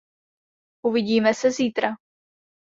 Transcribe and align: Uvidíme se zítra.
Uvidíme 0.85 1.33
se 1.33 1.51
zítra. 1.51 1.89